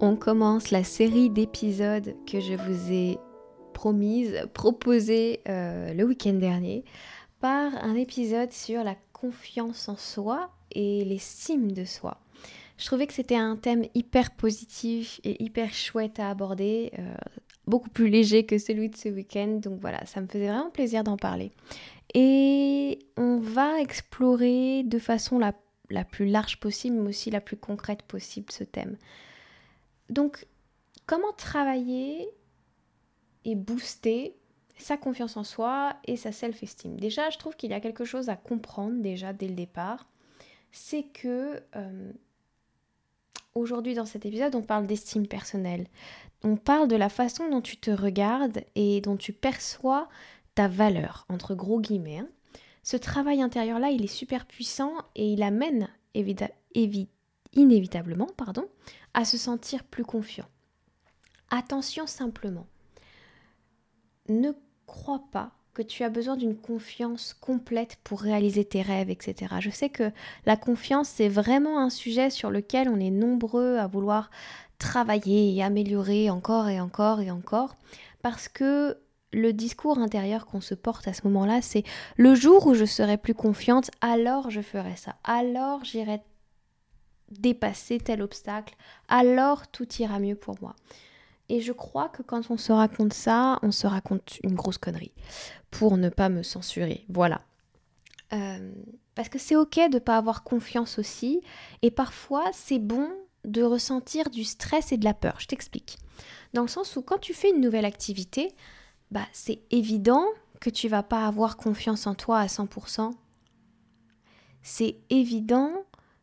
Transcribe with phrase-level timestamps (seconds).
[0.00, 3.18] On commence la série d'épisodes que je vous ai
[3.74, 6.84] promise, proposé euh, le week-end dernier,
[7.40, 12.20] par un épisode sur la confiance en soi et l'estime de soi.
[12.76, 17.14] Je trouvais que c'était un thème hyper positif et hyper chouette à aborder, euh,
[17.66, 21.02] beaucoup plus léger que celui de ce week-end, donc voilà, ça me faisait vraiment plaisir
[21.02, 21.50] d'en parler.
[22.14, 28.02] Et on va explorer de façon la plus large possible, mais aussi la plus concrète
[28.02, 28.96] possible ce thème.
[30.08, 30.46] Donc,
[31.06, 32.28] comment travailler
[33.44, 34.36] et booster
[34.78, 36.98] sa confiance en soi et sa self-esteem?
[36.98, 40.06] Déjà, je trouve qu'il y a quelque chose à comprendre déjà dès le départ.
[40.70, 42.12] C'est que euh,
[43.54, 45.86] aujourd'hui dans cet épisode, on parle d'estime personnelle.
[46.44, 50.08] On parle de la façon dont tu te regardes et dont tu perçois
[50.54, 52.18] ta valeur, entre gros guillemets.
[52.18, 52.28] Hein.
[52.82, 55.88] Ce travail intérieur-là, il est super puissant et il amène
[57.52, 58.66] inévitablement pardon,
[59.14, 60.46] à se sentir plus confiant.
[61.50, 62.66] Attention simplement,
[64.28, 64.52] ne
[64.86, 69.54] crois pas que tu as besoin d'une confiance complète pour réaliser tes rêves, etc.
[69.60, 70.10] Je sais que
[70.44, 74.30] la confiance, c'est vraiment un sujet sur lequel on est nombreux à vouloir
[74.78, 77.76] travailler et améliorer encore et encore et encore,
[78.22, 78.98] parce que
[79.32, 81.84] le discours intérieur qu'on se porte à ce moment-là, c'est
[82.16, 86.20] le jour où je serai plus confiante, alors je ferai ça, alors j'irai
[87.30, 88.76] dépasser tel obstacle,
[89.08, 90.74] alors tout ira mieux pour moi.
[91.48, 95.12] Et je crois que quand on se raconte ça, on se raconte une grosse connerie,
[95.70, 97.04] pour ne pas me censurer.
[97.08, 97.40] Voilà.
[98.32, 98.72] Euh,
[99.14, 101.40] parce que c'est ok de ne pas avoir confiance aussi,
[101.82, 103.08] et parfois c'est bon
[103.44, 105.36] de ressentir du stress et de la peur.
[105.38, 105.98] Je t'explique.
[106.52, 108.54] Dans le sens où quand tu fais une nouvelle activité,
[109.10, 110.26] bah, c'est évident
[110.60, 113.12] que tu vas pas avoir confiance en toi à 100%.
[114.62, 115.72] C'est évident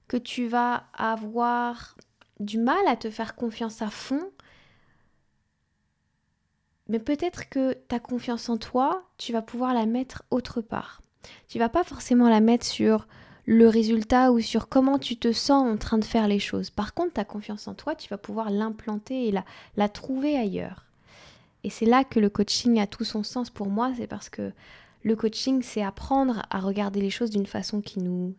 [0.08, 1.96] que tu vas avoir
[2.40, 4.32] du mal à te faire confiance à fond.
[6.88, 11.02] Mais peut-être que ta confiance en toi, tu vas pouvoir la mettre autre part.
[11.48, 13.08] Tu vas pas forcément la mettre sur
[13.48, 16.70] le résultat ou sur comment tu te sens en train de faire les choses.
[16.70, 19.46] Par contre, ta confiance en toi, tu vas pouvoir l'implanter et la,
[19.78, 20.86] la trouver ailleurs.
[21.64, 24.52] Et c'est là que le coaching a tout son sens pour moi, c'est parce que
[25.06, 28.36] le coaching, c'est apprendre à regarder les choses d'une façon qui nous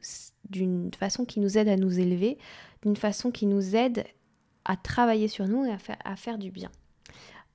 [0.50, 2.38] d'une façon qui nous aide à nous élever,
[2.82, 4.04] d'une façon qui nous aide
[4.64, 5.72] à travailler sur nous et
[6.04, 6.70] à faire, du bien.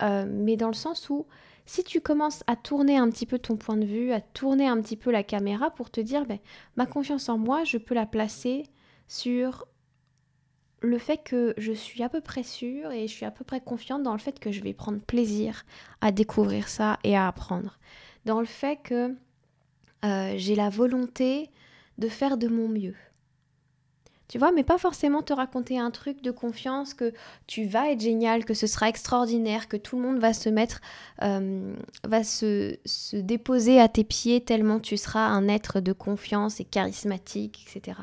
[0.01, 1.25] Euh, mais dans le sens où
[1.66, 4.81] si tu commences à tourner un petit peu ton point de vue, à tourner un
[4.81, 6.39] petit peu la caméra pour te dire, ben,
[6.78, 8.63] ma confiance en moi, je peux la placer
[9.09, 9.67] sur
[10.81, 13.59] le fait que je suis à peu près sûre et je suis à peu près
[13.59, 15.66] confiante dans le fait que je vais prendre plaisir
[15.99, 17.78] à découvrir ça et à apprendre.
[18.26, 19.16] Dans le fait que
[20.06, 21.50] euh, j'ai la volonté
[21.98, 22.96] de faire de mon mieux.
[24.28, 27.12] Tu vois, mais pas forcément te raconter un truc de confiance que
[27.48, 30.80] tu vas être génial, que ce sera extraordinaire, que tout le monde va se mettre,
[31.22, 31.76] euh,
[32.08, 36.64] va se, se, déposer à tes pieds tellement tu seras un être de confiance et
[36.64, 37.97] charismatique, etc.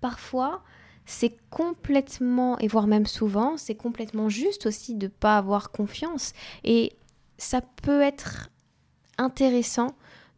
[0.00, 0.62] Parfois,
[1.04, 6.32] c'est complètement, et voire même souvent, c'est complètement juste aussi de ne pas avoir confiance.
[6.64, 6.92] Et
[7.36, 8.48] ça peut être
[9.18, 9.94] intéressant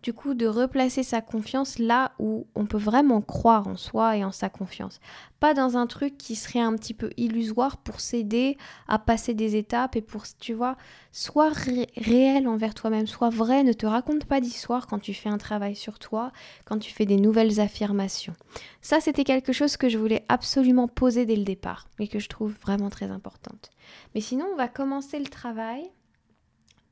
[0.06, 4.24] du coup de replacer sa confiance là où on peut vraiment croire en soi et
[4.24, 5.00] en sa confiance.
[5.40, 8.56] Pas dans un truc qui serait un petit peu illusoire pour s'aider
[8.86, 10.76] à passer des étapes et pour, tu vois,
[11.10, 11.50] sois
[11.96, 15.74] réel envers toi-même, sois vrai, ne te raconte pas d'histoire quand tu fais un travail
[15.74, 16.30] sur toi,
[16.66, 18.34] quand tu fais des nouvelles affirmations.
[18.82, 22.28] Ça, c'était quelque chose que je voulais absolument poser dès le départ et que je
[22.28, 23.70] trouve vraiment très importante.
[24.14, 25.90] Mais sinon, on va commencer le travail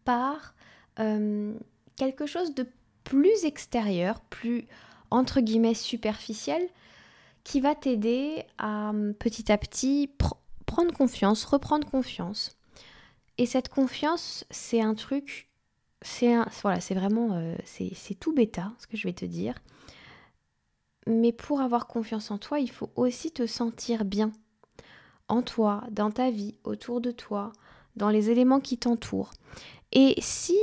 [0.04, 0.56] par...
[0.98, 1.54] Euh,
[1.96, 2.66] quelque chose de
[3.04, 4.66] plus extérieur, plus
[5.10, 6.68] entre guillemets superficiel,
[7.44, 10.10] qui va t'aider à petit à petit
[10.66, 12.56] prendre confiance, reprendre confiance.
[13.36, 15.48] Et cette confiance, c'est un truc,
[16.00, 19.54] c'est voilà, c'est vraiment, euh, c'est tout bêta, ce que je vais te dire.
[21.06, 24.32] Mais pour avoir confiance en toi, il faut aussi te sentir bien
[25.28, 27.52] en toi, dans ta vie, autour de toi,
[27.96, 29.32] dans les éléments qui t'entourent.
[29.92, 30.58] Et si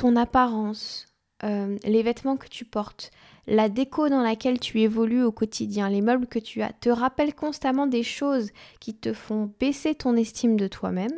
[0.00, 1.08] ton apparence,
[1.44, 3.10] euh, les vêtements que tu portes,
[3.46, 7.34] la déco dans laquelle tu évolues au quotidien, les meubles que tu as, te rappellent
[7.34, 8.50] constamment des choses
[8.80, 11.12] qui te font baisser ton estime de toi-même,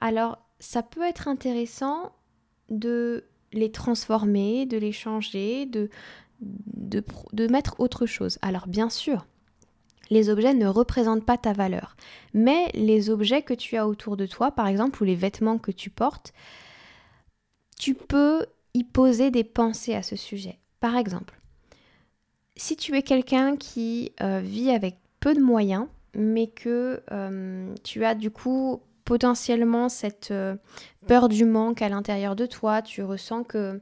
[0.00, 2.12] alors ça peut être intéressant
[2.70, 5.90] de les transformer, de les changer, de,
[6.40, 7.04] de,
[7.34, 8.38] de mettre autre chose.
[8.40, 9.26] Alors bien sûr,
[10.08, 11.96] les objets ne représentent pas ta valeur,
[12.32, 15.70] mais les objets que tu as autour de toi, par exemple, ou les vêtements que
[15.70, 16.32] tu portes,
[17.82, 20.60] tu peux y poser des pensées à ce sujet.
[20.78, 21.40] Par exemple,
[22.54, 28.04] si tu es quelqu'un qui euh, vit avec peu de moyens, mais que euh, tu
[28.04, 30.54] as du coup potentiellement cette euh,
[31.08, 33.80] peur du manque à l'intérieur de toi, tu ressens que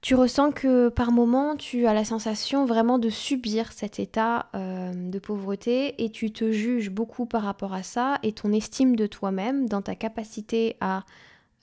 [0.00, 5.18] tu ressens que par moment tu as la sensation vraiment de subir cet état de
[5.20, 9.68] pauvreté et tu te juges beaucoup par rapport à ça et ton estime de toi-même
[9.68, 11.04] dans ta capacité à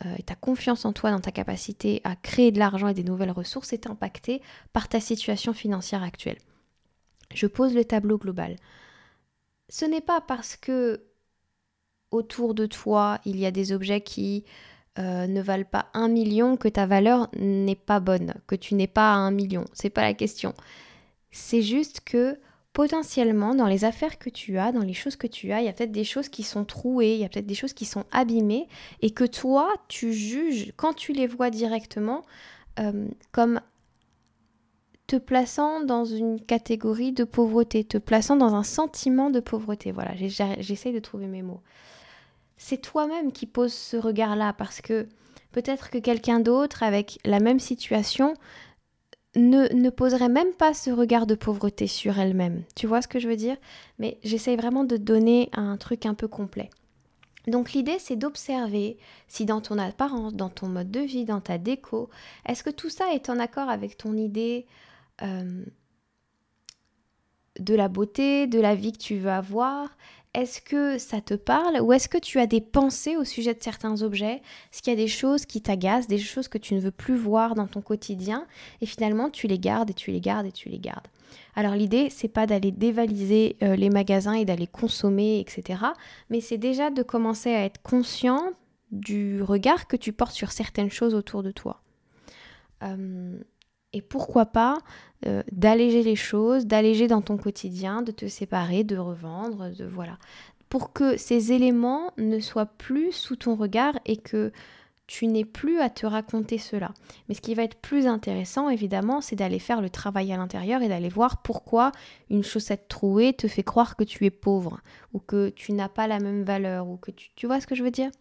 [0.05, 3.31] euh, ta confiance en toi, dans ta capacité à créer de l'argent et des nouvelles
[3.31, 4.41] ressources est impactée
[4.71, 6.37] par ta situation financière actuelle.
[7.33, 8.55] Je pose le tableau global.
[9.67, 11.03] Ce n'est pas parce que
[12.11, 14.45] autour de toi il y a des objets qui
[14.97, 18.87] euh, ne valent pas un million que ta valeur n'est pas bonne, que tu n'es
[18.87, 19.65] pas à un million.
[19.73, 20.53] C'est pas la question.
[21.29, 22.39] C'est juste que
[22.73, 25.69] potentiellement dans les affaires que tu as, dans les choses que tu as, il y
[25.69, 28.05] a peut-être des choses qui sont trouées, il y a peut-être des choses qui sont
[28.11, 28.67] abîmées
[29.01, 32.23] et que toi, tu juges quand tu les vois directement
[32.79, 33.59] euh, comme
[35.07, 39.91] te plaçant dans une catégorie de pauvreté, te plaçant dans un sentiment de pauvreté.
[39.91, 41.61] Voilà, j'essaye de trouver mes mots.
[42.57, 45.07] C'est toi-même qui poses ce regard-là parce que
[45.51, 48.35] peut-être que quelqu'un d'autre avec la même situation
[49.35, 52.63] ne, poserait même pas ce regard de pauvreté sur elle-même.
[52.75, 53.57] Tu vois ce que je veux dire?
[53.99, 56.69] Mais j'essaye vraiment de donner un truc un peu complet.
[57.47, 58.97] Donc l'idée, c'est d'observer
[59.27, 62.09] si dans ton apparence, dans ton mode de vie, dans ta déco,
[62.45, 64.67] est-ce que tout ça est en accord avec ton idée
[65.21, 65.63] euh,
[67.59, 69.89] de la beauté, de la vie que tu veux avoir?
[70.33, 73.63] Est-ce que ça te parle ou est-ce que tu as des pensées au sujet de
[73.63, 74.41] certains objets?
[74.71, 77.15] Est-ce qu'il y a des choses qui t'agacent, des choses que tu ne veux plus
[77.15, 78.45] voir dans ton quotidien
[78.81, 81.07] et finalement tu les gardes et tu les gardes et tu les gardes?
[81.55, 85.83] Alors l'idée, c'est pas d'aller dévaliser euh, les magasins et d'aller consommer, etc.
[86.29, 88.51] Mais c'est déjà de commencer à être conscient
[88.91, 91.81] du regard que tu portes sur certaines choses autour de toi.
[93.93, 94.77] Et pourquoi pas
[95.25, 100.17] euh, d'alléger les choses, d'alléger dans ton quotidien, de te séparer, de revendre, de voilà.
[100.69, 104.51] Pour que ces éléments ne soient plus sous ton regard et que
[105.07, 106.93] tu n'aies plus à te raconter cela.
[107.27, 110.83] Mais ce qui va être plus intéressant, évidemment, c'est d'aller faire le travail à l'intérieur
[110.83, 111.91] et d'aller voir pourquoi
[112.29, 114.79] une chaussette trouée te fait croire que tu es pauvre
[115.13, 117.73] ou que tu n'as pas la même valeur ou que tu, tu vois ce que
[117.73, 118.11] je veux dire?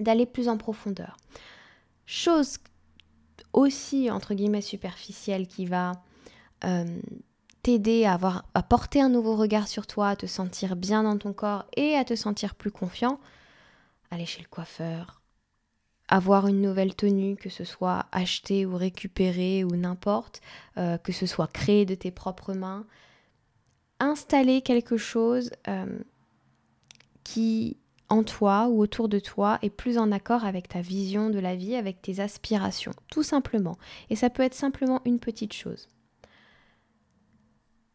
[0.00, 1.16] D'aller plus en profondeur.
[2.06, 2.58] Chose
[3.56, 5.92] aussi, entre guillemets, superficielle qui va
[6.64, 6.84] euh,
[7.62, 11.18] t'aider à, avoir, à porter un nouveau regard sur toi, à te sentir bien dans
[11.18, 13.18] ton corps et à te sentir plus confiant,
[14.12, 15.20] aller chez le coiffeur,
[16.06, 20.40] avoir une nouvelle tenue, que ce soit achetée ou récupérée ou n'importe,
[20.76, 22.86] euh, que ce soit créé de tes propres mains,
[23.98, 25.98] installer quelque chose euh,
[27.24, 27.78] qui
[28.08, 31.56] en toi ou autour de toi est plus en accord avec ta vision de la
[31.56, 33.76] vie, avec tes aspirations, tout simplement.
[34.10, 35.88] Et ça peut être simplement une petite chose.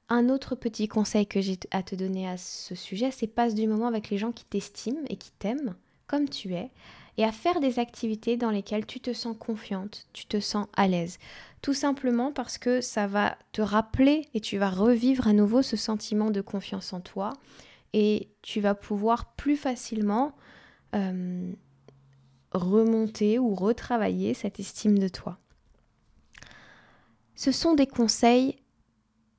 [0.10, 3.66] Un autre petit conseil que j'ai à te donner à ce sujet, c'est passe du
[3.68, 5.76] moment avec les gens qui t'estiment et qui t'aiment
[6.08, 6.70] comme tu es
[7.18, 10.88] et à faire des activités dans lesquelles tu te sens confiante, tu te sens à
[10.88, 11.18] l'aise.
[11.62, 15.78] Tout simplement parce que ça va te rappeler et tu vas revivre à nouveau ce
[15.78, 17.34] sentiment de confiance en toi
[17.94, 20.34] et tu vas pouvoir plus facilement
[20.96, 21.52] euh,
[22.52, 25.38] remonter ou retravailler cette estime de toi.
[27.36, 28.58] Ce sont des conseils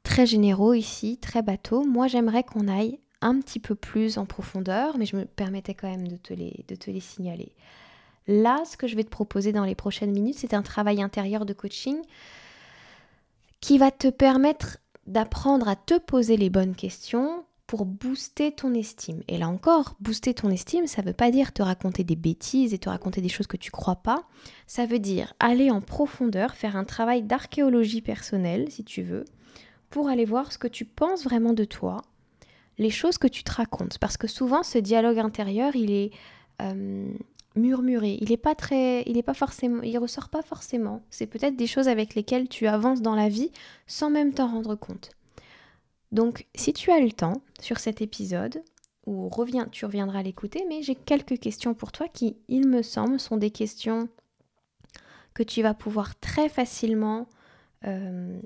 [0.02, 1.85] très généraux ici, très bateaux.
[1.85, 5.88] Moi, j'aimerais qu'on aille un petit peu plus en profondeur, mais je me permettais quand
[5.88, 7.54] même de te les, de te les signaler.
[8.26, 11.47] Là, ce que je vais te proposer dans les prochaines minutes, c'est un travail intérieur
[11.47, 12.00] de coaching
[13.61, 19.23] qui va te permettre d'apprendre à te poser les bonnes questions, pour booster ton estime.
[19.29, 22.75] Et là encore, booster ton estime, ça ne veut pas dire te raconter des bêtises
[22.75, 24.25] et te raconter des choses que tu crois pas.
[24.67, 29.25] Ça veut dire aller en profondeur, faire un travail d'archéologie personnelle, si tu veux,
[29.88, 32.02] pour aller voir ce que tu penses vraiment de toi,
[32.76, 33.97] les choses que tu te racontes.
[33.97, 36.11] Parce que souvent, ce dialogue intérieur, il est
[36.61, 37.11] euh,
[37.57, 38.19] murmuré.
[38.21, 41.00] Il est pas très, il est pas forcément, il ressort pas forcément.
[41.09, 43.50] C'est peut-être des choses avec lesquelles tu avances dans la vie
[43.87, 45.12] sans même t'en rendre compte.
[46.12, 48.62] Donc, si tu as le temps sur cet épisode,
[49.07, 49.28] ou
[49.73, 53.50] tu reviendras l'écouter, mais j'ai quelques questions pour toi qui, il me semble, sont des
[53.50, 54.09] questions
[55.35, 57.26] que tu vas pouvoir très facilement
[57.85, 58.38] euh,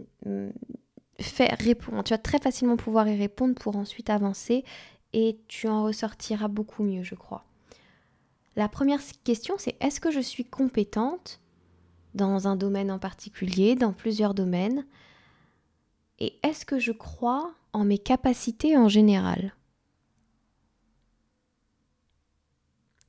[1.20, 2.02] faire répondre.
[2.04, 4.64] Tu vas très facilement pouvoir y répondre pour ensuite avancer
[5.12, 7.44] et tu en ressortiras beaucoup mieux, je crois.
[8.54, 11.40] La première question, c'est est-ce que je suis compétente
[12.14, 14.86] dans un domaine en particulier, dans plusieurs domaines?
[16.18, 19.54] Et est-ce que je crois en mes capacités en général?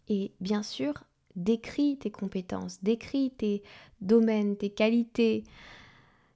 [0.10, 0.94] Et bien sûr,
[1.36, 3.64] décris tes compétences, décris tes
[4.02, 5.44] domaines, tes qualités,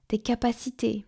[0.08, 1.04] tes capacités.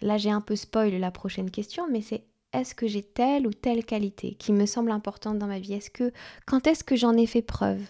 [0.00, 3.52] Là, j'ai un peu spoil la prochaine question, mais c'est est-ce que j'ai telle ou
[3.52, 5.74] telle qualité qui me semble importante dans ma vie?
[5.74, 6.12] Est-ce que
[6.46, 7.82] quand est-ce que j'en ai fait preuve?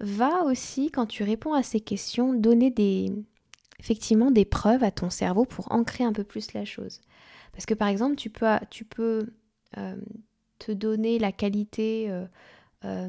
[0.00, 3.12] Va aussi quand tu réponds à ces questions donner des
[3.80, 7.00] effectivement des preuves à ton cerveau pour ancrer un peu plus la chose.
[7.52, 9.32] Parce que par exemple, tu peux
[9.78, 9.96] euh,
[10.58, 12.26] te donner la qualité euh,
[12.84, 13.06] euh,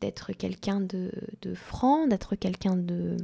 [0.00, 1.10] d'être quelqu'un de,
[1.54, 3.16] franc, d'être quelqu'un de,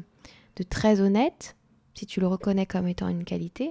[0.56, 1.56] de très honnête,
[1.94, 3.68] si tu le reconnais comme étant une qualité,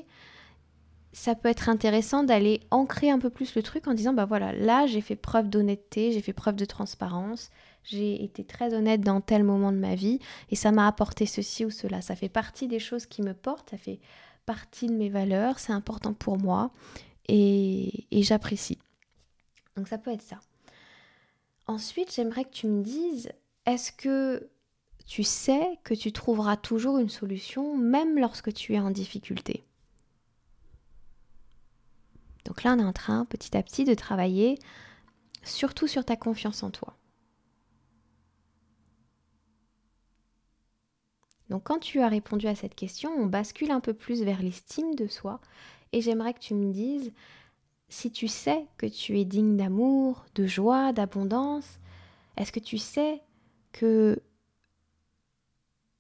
[1.12, 4.54] ça peut être intéressant d'aller ancrer un peu plus le truc en disant bah voilà,
[4.54, 7.50] là j'ai fait preuve d'honnêteté, j'ai fait preuve de transparence,
[7.90, 10.20] j'ai été très honnête dans tel moment de ma vie
[10.50, 12.02] et ça m'a apporté ceci ou cela.
[12.02, 14.00] Ça fait partie des choses qui me portent, ça fait
[14.46, 16.72] partie de mes valeurs, c'est important pour moi
[17.28, 18.78] et, j'apprécie.
[19.76, 20.40] Donc ça peut être ça.
[21.66, 23.32] Ensuite, j'aimerais que tu me dises,
[23.66, 24.50] est-ce que
[25.08, 29.64] tu sais que tu trouveras toujours une solution même lorsque tu es en difficulté?
[32.46, 34.60] Donc là, on est en train petit à petit de travailler
[35.44, 36.99] surtout sur ta confiance en toi.
[41.50, 44.96] Donc quand tu as répondu à cette question, on bascule un peu plus vers l'estime
[44.96, 45.42] de soi.
[45.92, 47.12] Et j'aimerais que tu me dises
[47.90, 51.80] si tu sais que tu es digne d'amour, de joie, d'abondance,
[52.38, 53.22] est-ce que tu sais
[53.72, 54.22] que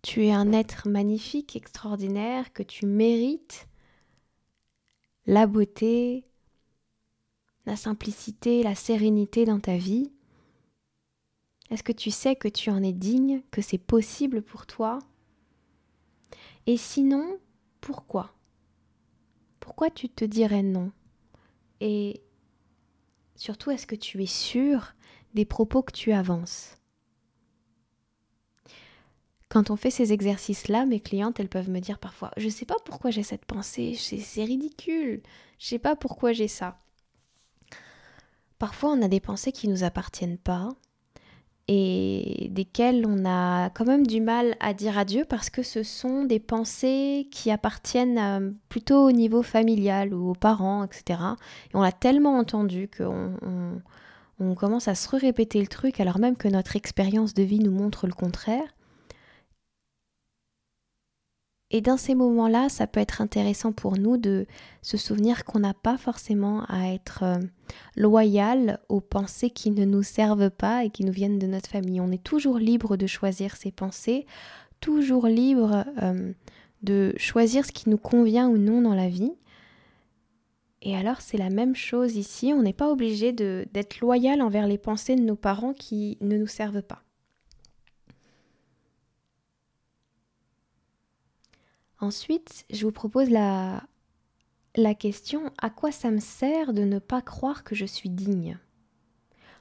[0.03, 3.67] tu es un être magnifique, extraordinaire, que tu mérites
[5.25, 6.25] la beauté,
[7.65, 10.11] la simplicité, la sérénité dans ta vie?
[11.71, 14.99] Est-ce que tu sais que tu en es digne, que c'est possible pour toi
[16.69, 17.39] Et sinon,
[17.81, 18.31] pourquoi?
[19.59, 20.91] Pourquoi tu te dirais non?
[21.81, 22.21] Et
[23.35, 24.93] surtout, est-ce que tu es sûr
[25.33, 26.77] des propos que tu avances?
[29.47, 32.67] Quand on fait ces exercices-là, mes clientes, elles peuvent me dire parfois Je ne sais
[32.67, 35.23] pas pourquoi j'ai cette pensée, c'est ridicule,
[35.57, 36.79] je ne sais pas pourquoi j'ai ça.
[38.59, 40.69] Parfois, on a des pensées qui ne nous appartiennent pas,
[41.71, 46.23] et desquels on a quand même du mal à dire adieu parce que ce sont
[46.23, 51.19] des pensées qui appartiennent euh, plutôt au niveau familial ou aux parents, etc.
[51.71, 53.33] Et on l'a tellement entendu qu'on
[54.39, 57.71] on commence à se répéter le truc alors même que notre expérience de vie nous
[57.71, 58.73] montre le contraire.
[61.71, 64.47] Et dans ces moments-là, ça peut être intéressant pour nous de
[64.81, 67.37] se souvenir qu'on n'a pas forcément à être euh,
[67.95, 72.01] loyal aux pensées qui ne nous servent pas et qui nous viennent de notre famille.
[72.01, 74.25] On est toujours libre de choisir ses pensées,
[74.79, 76.33] toujours libre euh,
[76.81, 79.33] de choisir ce qui nous convient ou non dans la vie.
[80.81, 84.77] Et alors c'est la même chose ici, on n'est pas obligé d'être loyal envers les
[84.77, 87.03] pensées de nos parents qui ne nous servent pas.
[92.01, 93.83] Ensuite, je vous propose la,
[94.75, 98.57] la question à quoi ça me sert de ne pas croire que je suis digne?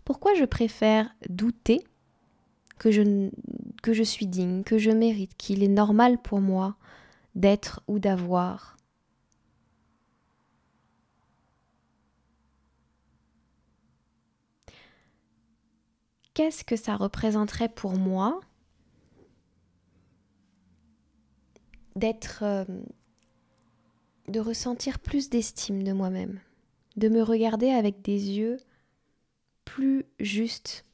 [0.04, 1.85] Pourquoi je préfère douter
[2.78, 3.30] que je,
[3.83, 6.76] que je suis digne, que je mérite, qu'il est normal pour moi
[7.35, 8.76] d'être ou d'avoir?
[16.35, 18.38] Qu'est-ce que ça représenterait pour moi?
[21.99, 22.64] D'être, euh,
[24.28, 26.40] de ressentir plus d'estime de moi-même,
[26.97, 28.57] de me regarder avec des yeux
[29.64, 30.85] plus justes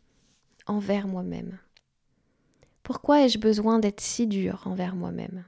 [0.66, 1.58] envers moi-même.
[2.82, 5.44] Pourquoi ai-je besoin d'être si dur envers moi-même?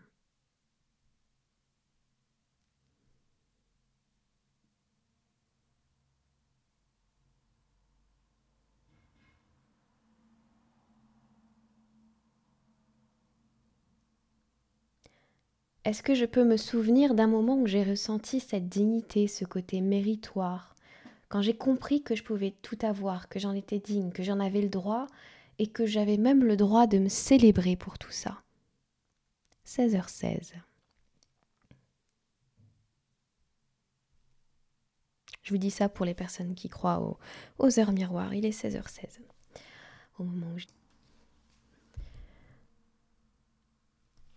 [15.87, 19.81] Est-ce que je peux me souvenir d'un moment où j'ai ressenti cette dignité, ce côté
[19.81, 20.75] méritoire,
[21.29, 24.63] quand j'ai compris que je pouvais tout avoir, que j'en étais digne, que j'en avais
[24.63, 25.07] le droit
[25.61, 28.43] et que j'avais même le droit de me célébrer pour tout ça?
[29.65, 30.55] 16h16.
[35.45, 37.17] Je vous dis ça pour les personnes qui croient
[37.61, 38.35] aux, heures miroirs.
[38.35, 39.21] Il est 16h16.
[40.19, 40.67] Au moment où je...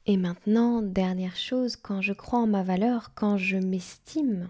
[0.10, 4.50] Et maintenant, dernière chose, quand je crois en ma valeur, quand je m'estime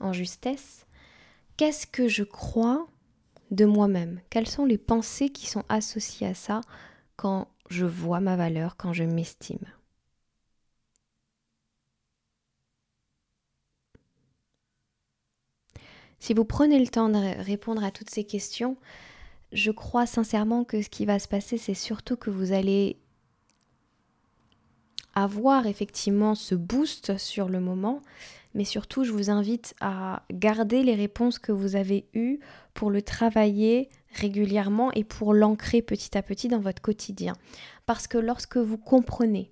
[0.00, 0.88] en justesse,
[1.56, 2.88] qu'est-ce que je crois
[3.52, 4.20] de moi-même?
[4.30, 6.62] Quelles sont les pensées qui sont associées à ça
[7.14, 9.66] quand je vois ma valeur, quand je m'estime?
[16.18, 18.76] Si vous prenez le temps de répondre à toutes ces questions,
[19.52, 22.98] je crois sincèrement que ce qui va se passer, c'est surtout que vous allez
[25.14, 28.00] avoir effectivement ce boost sur le moment,
[28.54, 32.38] mais surtout je vous invite à garder les réponses que vous avez eues
[32.72, 37.34] pour le travailler régulièrement et pour l'ancrer petit à petit dans votre quotidien.
[37.86, 39.50] Parce que lorsque vous comprenez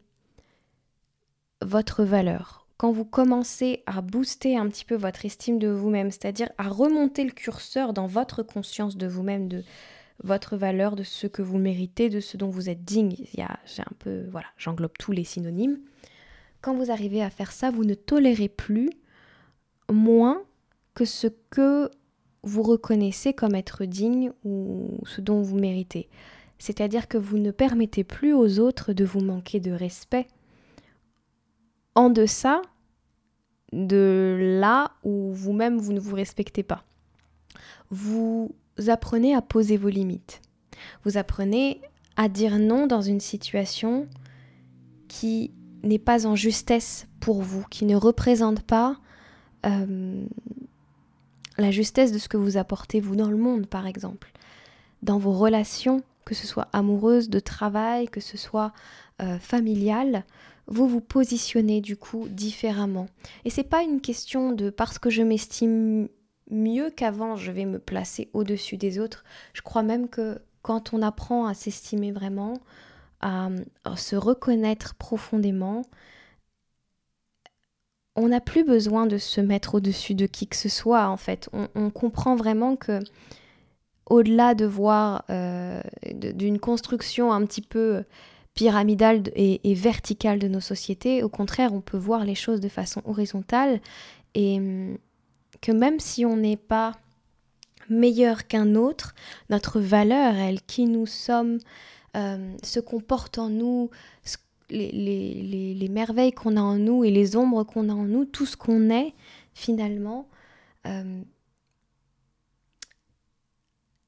[1.61, 6.51] votre valeur, quand vous commencez à booster un petit peu votre estime de vous-même, c'est-à-dire
[6.59, 9.63] à remonter le curseur dans votre conscience de vous-même, de
[10.25, 13.17] votre valeur, de ce que vous méritez, de ce dont vous êtes digne.
[13.35, 13.43] J'ai
[13.83, 15.79] un peu, voilà, j'englobe tous les synonymes.
[16.61, 18.91] Quand vous arrivez à faire ça, vous ne tolérez plus
[19.91, 20.43] moins
[20.95, 21.91] que ce que
[22.43, 26.09] vous reconnaissez comme être digne ou ce dont vous méritez.
[26.59, 30.29] C'est-à-dire que vous ne permettez plus aux autres de vous manquer de respect
[31.95, 32.63] en deçà
[33.73, 36.85] de là où vous-même vous ne vous respectez pas.
[37.91, 38.55] Vous
[38.89, 40.41] apprenez à poser vos limites.
[41.05, 41.81] Vous apprenez
[42.17, 44.07] à dire non dans une situation
[45.09, 45.53] qui
[45.83, 48.97] n'est pas en justesse pour vous, qui ne représente pas
[49.67, 50.25] euh,
[51.59, 54.33] la justesse de ce que vous apportez vous dans le monde, par exemple.
[55.03, 58.73] Dans vos relations, que ce soit amoureuses, de travail, que ce soit
[59.21, 60.25] euh, familiales,
[60.67, 63.07] vous vous positionnez du coup différemment.
[63.45, 66.09] Et c'est pas une question de parce que je m'estime
[66.51, 69.25] mieux qu'avant, je vais me placer au-dessus des autres.
[69.53, 72.61] Je crois même que quand on apprend à s'estimer vraiment,
[73.21, 73.49] à,
[73.97, 75.83] se reconnaître profondément,
[78.17, 81.49] on n'a plus besoin de se mettre au-dessus de qui que ce soit en fait.
[81.53, 83.01] On, comprend vraiment que
[84.07, 85.81] au-delà de voir euh,
[86.13, 88.05] d'une construction un petit peu
[88.55, 91.23] pyramidale et, verticale de nos sociétés.
[91.23, 93.81] Au contraire, on peut voir les choses de façon horizontale
[94.35, 94.99] et hum,
[95.61, 96.93] que même si on n'est pas
[97.89, 99.15] meilleur qu'un autre,
[99.51, 101.59] notre valeur, elle, qui nous sommes,
[102.17, 103.91] euh, ce qu'on porte en nous,
[104.71, 108.57] les, merveilles qu'on a en nous et les ombres qu'on a en nous, tout ce
[108.57, 109.15] qu'on est
[109.55, 110.29] finalement,
[110.87, 111.23] euh,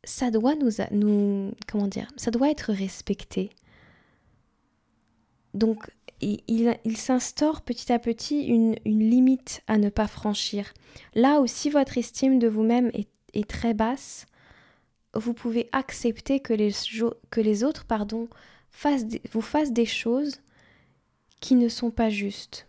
[0.04, 3.50] ça doit nous, nous, comment dire, ça doit être respecté.
[5.52, 10.72] Donc il, s'instaure petit à petit une, limite à ne pas franchir.
[11.14, 14.26] Là aussi votre estime de vous-même est, très basse,
[15.14, 16.72] vous pouvez accepter que les,
[17.30, 18.28] que les autres pardon,
[19.32, 20.40] vous fassent des choses
[21.40, 22.66] qui ne sont pas justes.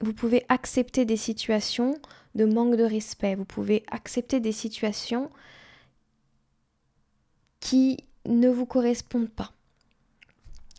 [0.00, 1.94] Vous pouvez accepter des situations
[2.34, 5.30] de manque de respect, vous pouvez accepter des situations
[7.60, 9.52] qui ne vous correspondent pas.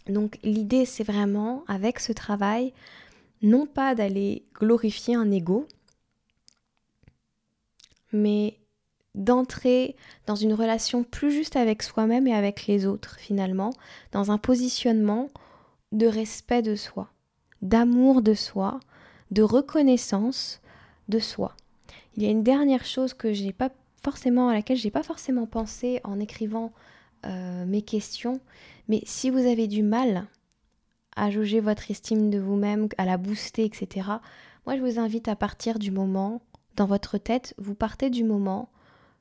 [0.07, 2.73] Donc l'idée, c'est vraiment, avec ce travail,
[3.41, 5.67] non pas d'aller glorifier un ego,
[8.11, 8.57] mais
[9.15, 13.71] d'entrer dans une relation plus juste avec soi-même et avec les autres, finalement,
[14.11, 15.29] dans un positionnement
[15.91, 17.09] de respect de soi,
[17.61, 18.79] d'amour de soi,
[19.31, 20.61] de reconnaissance
[21.09, 21.55] de soi.
[22.15, 23.69] Il y a une dernière chose que j'ai pas
[24.03, 26.71] forcément à laquelle j'ai pas forcément pensé en écrivant
[27.25, 28.39] euh, mes questions,
[28.87, 30.27] mais si vous avez du mal
[31.15, 34.07] à jauger votre estime de vous-même, à la booster, etc.,
[34.65, 36.41] moi je vous invite à partir du moment,
[36.75, 38.71] dans votre tête, vous partez du moment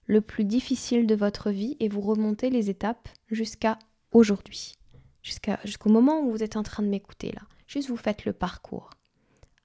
[0.06, 3.78] le plus difficile de votre vie et vous remontez les étapes jusqu'à
[4.10, 4.74] aujourd'hui,
[5.22, 7.42] jusqu'au moment où vous êtes en train de m'écouter là.
[7.66, 8.90] Juste vous faites le parcours.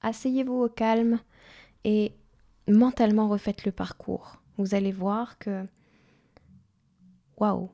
[0.01, 1.19] Asseyez-vous au calme
[1.83, 2.13] et
[2.67, 4.41] mentalement refaites le parcours.
[4.57, 5.65] Vous allez voir que
[7.37, 7.69] waouh,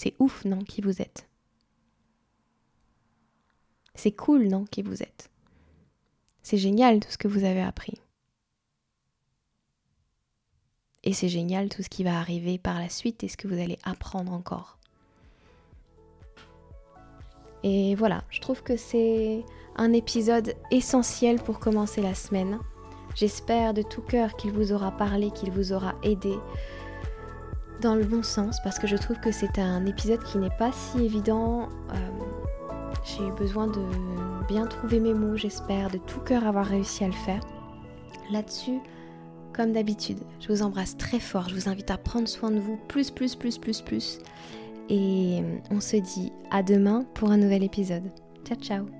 [0.00, 1.28] C'est ouf, non, qui vous êtes
[3.96, 5.28] C'est cool, non, qui vous êtes
[6.40, 8.00] C'est génial tout ce que vous avez appris.
[11.02, 13.60] Et c'est génial tout ce qui va arriver par la suite et ce que vous
[13.60, 14.78] allez apprendre encore.
[17.64, 22.60] Et voilà, je trouve que c'est un épisode essentiel pour commencer la semaine.
[23.16, 26.36] J'espère de tout cœur qu'il vous aura parlé, qu'il vous aura aidé
[27.80, 30.72] dans le bon sens, parce que je trouve que c'est un épisode qui n'est pas
[30.72, 31.68] si évident.
[31.90, 31.94] Euh,
[33.04, 33.80] j'ai eu besoin de
[34.48, 37.40] bien trouver mes mots, j'espère de tout cœur avoir réussi à le faire.
[38.30, 38.80] Là-dessus,
[39.54, 42.78] comme d'habitude, je vous embrasse très fort, je vous invite à prendre soin de vous
[42.88, 44.18] plus, plus, plus, plus, plus.
[44.88, 48.10] Et on se dit à demain pour un nouvel épisode.
[48.44, 48.97] Ciao, ciao